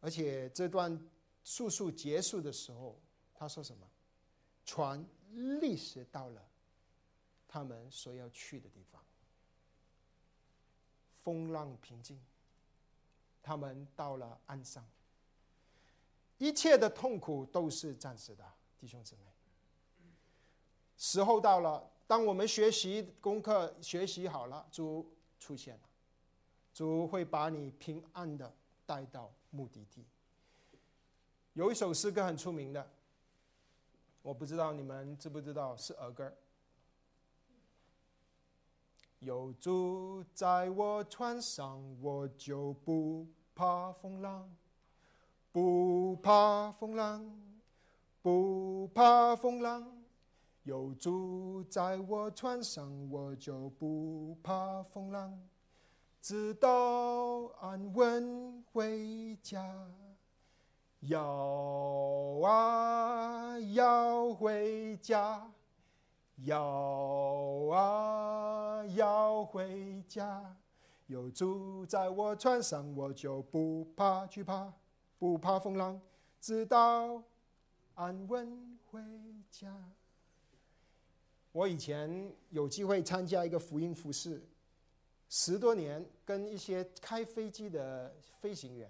[0.00, 1.00] 而且这段
[1.44, 2.98] 诉述结束的时候，
[3.32, 3.86] 他说什么？
[4.64, 6.48] 船历史到了
[7.46, 9.02] 他们所要去的地方，
[11.22, 12.20] 风浪平静，
[13.42, 14.84] 他们到了岸上。
[16.38, 18.44] 一切的痛苦都是暂时的，
[18.78, 19.22] 弟兄姊妹。
[20.96, 21.90] 时候到了。
[22.06, 25.82] 当我们学习功课学习好了，主出现了，
[26.74, 28.52] 主会把你平安的
[28.84, 30.04] 带到目的地。
[31.52, 32.90] 有一首诗歌很出名的，
[34.22, 36.32] 我不知道你们知不知道，是儿歌。
[39.20, 44.50] 有主在我船上，我就不怕风浪，
[45.52, 47.30] 不怕风浪，
[48.22, 49.86] 不怕风浪。
[50.62, 55.38] 有主在我船上，我就不怕风浪，
[56.20, 59.86] 直到安稳回家。
[61.00, 61.22] 要
[62.44, 65.50] 啊要回家，
[66.44, 66.62] 要
[67.72, 70.56] 啊要回家。
[71.06, 74.72] 有主在我船上，我就不怕惧怕，
[75.18, 76.00] 不怕风浪，
[76.40, 77.22] 直到
[77.94, 79.00] 安稳回
[79.50, 79.74] 家。
[81.50, 84.40] 我以前有机会参加一个福音服饰，
[85.28, 88.88] 十多年，跟一些开飞机的飞行员，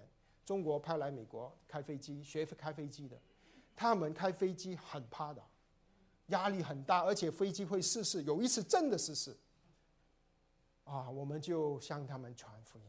[0.51, 3.16] 中国派来美国开飞机学开飞机的，
[3.76, 5.40] 他们开飞机很怕的，
[6.26, 9.38] 压力很大，而且飞机会失事，有一次真的失事。
[10.82, 12.84] 啊，我们就向他们传福音，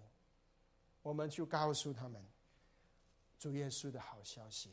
[1.04, 2.20] 我们就告诉他们
[3.38, 4.72] 主耶稣的好消息。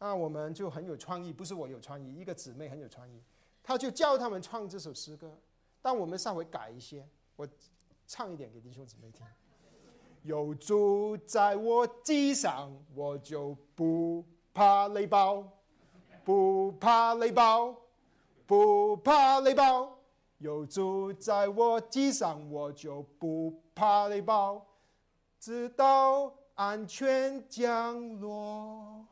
[0.00, 3.22] 那我们就很有创意，不是我有创意，一个姊妹很有创意。
[3.62, 5.38] 他就教他们唱这首诗歌，
[5.80, 7.48] 但我们稍微改一些，我
[8.08, 9.24] 唱一点给弟兄姊妹听。
[10.22, 15.44] 有主在我机上，我就不怕雷暴，
[16.24, 17.74] 不怕雷暴，
[18.46, 19.98] 不怕雷暴。
[20.38, 24.66] 有主在我机上，我就不怕雷暴，
[25.38, 29.06] 直到安全降落。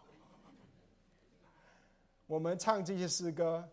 [2.27, 3.69] 我们唱这些诗歌。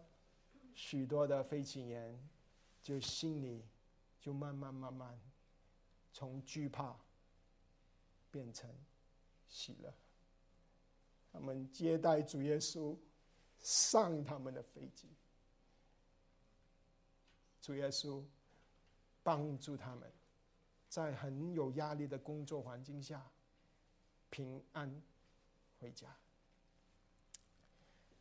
[0.78, 2.20] 许多的飞行员
[2.84, 3.64] 就心里
[4.20, 5.18] 就慢慢慢慢
[6.12, 6.94] 从惧怕
[8.36, 8.70] 变成
[9.48, 9.94] 喜乐。
[11.32, 12.94] 他们接待主耶稣
[13.62, 15.08] 上他们的飞机，
[17.62, 18.22] 主耶稣
[19.24, 20.12] 帮助他们
[20.90, 23.26] 在很有压力的工作环境下
[24.30, 25.02] 平安
[25.80, 26.14] 回家。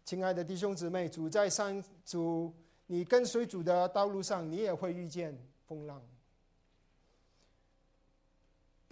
[0.04, 2.54] 亲爱的弟兄姊妹，主在上主，
[2.86, 5.36] 你跟随主的道路上，你也会遇见
[5.66, 6.00] 风浪。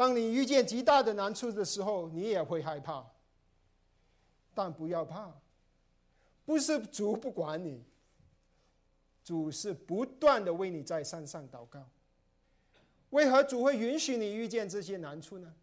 [0.02, 3.06] 当你遇见极大的难处的时候，你也会害怕。
[4.52, 5.32] 但不要怕，
[6.44, 7.84] 不是主不管你，
[9.22, 11.88] 主是不断的为你在山上祷告。
[13.10, 15.54] 为何主会允许你遇见这些难处呢？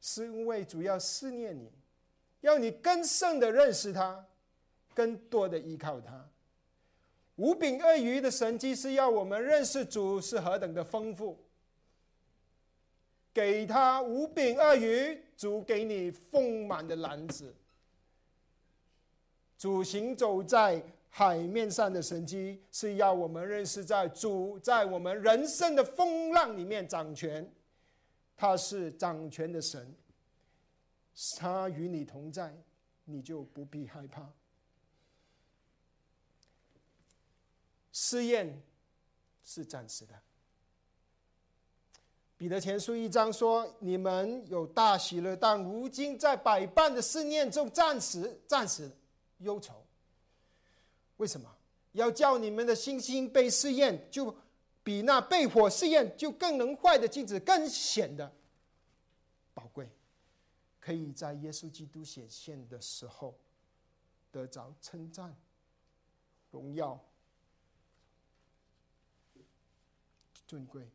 [0.00, 1.68] 是因为主要思念你。
[2.42, 4.24] 要你更深的认识他，
[4.94, 6.30] 更多的依靠他。
[7.34, 11.44] 五饼二鱼的神迹是要我们认识主是何等的丰富。
[13.32, 17.54] 给他五饼二鱼，主给你丰满的篮子。
[19.56, 27.48] 主行走在海面上的神迹，是要我们认识在主在我们人生的风浪里面掌权，
[28.36, 29.94] 他是掌权的神。
[31.38, 32.54] 他与你同在，
[33.04, 34.26] 你就不必害怕。
[37.92, 38.62] 试验
[39.42, 40.14] 是暂时的。
[42.40, 48.90] 彼得前书一章说：“你们有大喜乐，但如今在百般的试验中，暂时暂时
[49.40, 49.84] 忧愁。
[51.18, 51.54] 为什么？
[51.92, 54.34] 要叫你们的信心被试验，就
[54.82, 58.32] 比那被火试验就更能坏的镜子更显得
[59.52, 59.86] 宝贵。”
[60.80, 63.38] 可以在耶稣基督显现的时候
[64.32, 65.36] 得着称赞、
[66.50, 66.98] 荣耀、
[70.46, 70.88] 尊贵。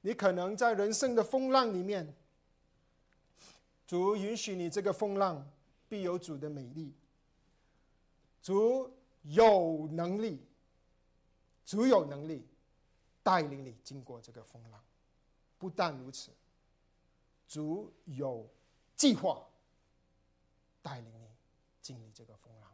[0.00, 2.14] 你可能在人生的风浪里面，
[3.86, 5.50] 主允许你这个风浪，
[5.88, 6.92] 必有主的美丽。
[8.42, 8.90] 主
[9.22, 10.40] 有能力，
[11.64, 12.46] 主有能力
[13.22, 14.80] 带领你经过这个风浪。
[15.58, 16.30] 不但如此，
[17.48, 18.48] 主有。
[18.96, 19.40] 计划
[20.82, 21.28] 带领你
[21.80, 22.68] 经历这个风浪。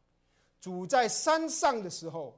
[0.59, 2.35] 主在山上的时候，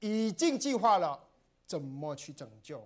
[0.00, 1.24] 已经计划了
[1.64, 2.84] 怎么去拯救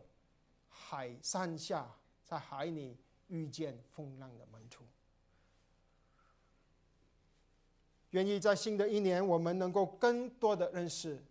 [0.90, 1.86] 海山下
[2.24, 4.82] 在海里遇见风浪的门徒。
[8.12, 11.22] 愿意在新的一年，我们能够更多的认识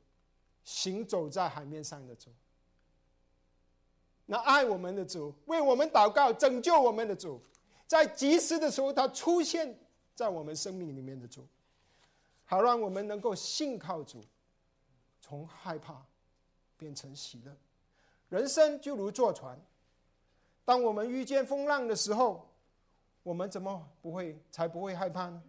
[0.63, 2.29] 行走在海面上的主，
[4.27, 7.41] 那爱我们的主，为我们祷告、拯救我们的主，
[7.87, 9.75] 在及时的时候，他出现
[10.13, 11.47] 在我们生命里面的主，
[12.45, 14.23] 好让我们能够信靠主，
[15.19, 16.05] 从害怕
[16.77, 17.57] 变成喜乐。
[18.29, 19.59] 人生就如坐船，
[20.65, 22.49] 当我们遇见风浪的时候，
[23.23, 25.41] 我们怎么不会才不会害怕呢？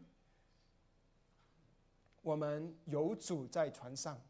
[2.23, 4.21] 我们有主在船上，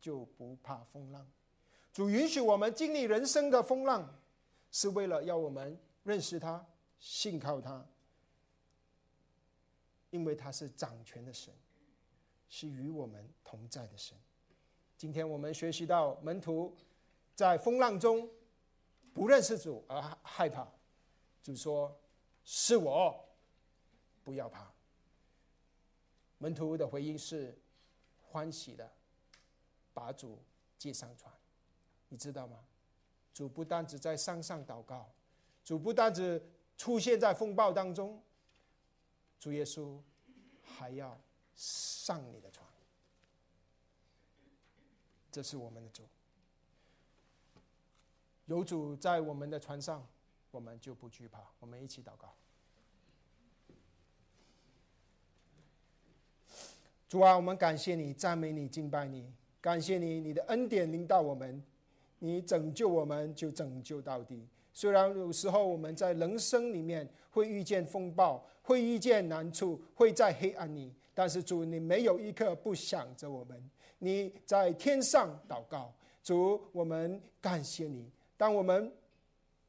[0.00, 1.26] 就不怕风浪。
[1.92, 4.20] 主允许我们经历人生的风浪，
[4.70, 6.62] 是为了要我们认识他、
[6.98, 7.86] 信靠他，
[10.10, 11.54] 因为他是掌权的神，
[12.48, 14.16] 是与我们同在的神。
[14.98, 16.74] 今天我们学习到门徒
[17.36, 18.28] 在风浪中
[19.12, 20.66] 不认识主而害怕，
[21.42, 21.94] 主说
[22.42, 23.28] ：“是我，
[24.24, 24.72] 不要怕。”
[26.38, 27.56] 门徒的回应是
[28.30, 28.90] 欢喜的，
[29.92, 30.42] 把主
[30.78, 31.32] 接上船。
[32.08, 32.64] 你知道吗？
[33.34, 35.12] 主不单只在山上祷告，
[35.62, 36.42] 主不单只
[36.78, 38.22] 出现在风暴当中，
[39.38, 40.00] 主耶稣
[40.62, 41.20] 还要
[41.54, 42.66] 上你的船。
[45.30, 46.08] 这是我们的主，
[48.46, 50.04] 有主在我们的船上，
[50.50, 51.40] 我们就不惧怕。
[51.60, 52.32] 我们一起祷告。
[57.08, 61.62] 主啊，我们感谢你，赞美你，敬拜你，感谢你，你的恩典临到我们，
[62.18, 64.48] 你拯救我们就拯救到底。
[64.72, 73.70] 虽然有时候我们在人生里面会遇见风暴，会遇见难处，会在黑暗里，但是主，你没有一刻不想着我们。
[73.98, 78.10] 你在天上祷告，主，我们感谢你。
[78.36, 78.92] 当我们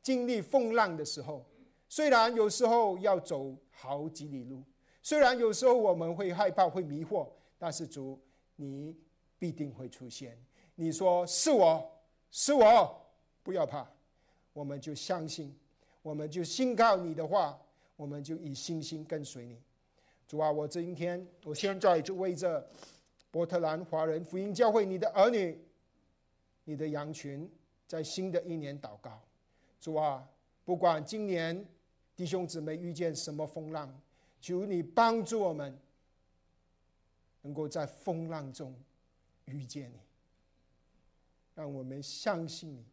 [0.01, 1.45] 经历风浪的时候，
[1.87, 4.63] 虽然有时候要走好几里路。
[5.01, 8.19] 虽然有时候我们会害怕、会迷惑，但是主，
[8.57, 8.93] 你
[9.39, 10.37] 必定会出现。
[10.75, 11.89] 你说是我
[12.29, 13.01] 是我，
[13.41, 13.89] 不要怕，
[14.51, 15.55] 我们就相信，
[16.01, 17.57] 我们就信靠你的话，
[17.95, 19.57] 我们就以信心跟随你。
[20.27, 22.69] 主啊，我今天我现在就为着
[23.31, 25.57] 波特兰华人福音教会你的儿女、
[26.65, 27.49] 你的羊群，
[27.87, 29.21] 在新的一年祷告。
[29.79, 30.27] 主啊，
[30.65, 31.65] 不管今年
[32.15, 33.91] 弟兄姊妹遇见什么风浪。
[34.39, 35.75] 求你帮助我们，
[37.41, 38.73] 能够在风浪中
[39.45, 39.97] 遇见你，
[41.55, 42.85] 让我们相信你，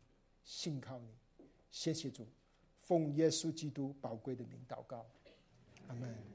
[0.43, 1.09] 信靠你。
[1.71, 2.27] 谢谢主，
[2.81, 5.05] 奉耶稣基督宝贵的名祷告，
[5.89, 6.34] 阿门。